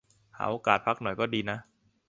[0.37, 1.57] หาโอกาสพักหน่อยก็ดีนะ